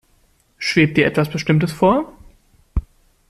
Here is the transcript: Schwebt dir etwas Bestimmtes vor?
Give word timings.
Schwebt 0.57 0.97
dir 0.97 1.05
etwas 1.05 1.29
Bestimmtes 1.29 1.73
vor? 1.73 2.11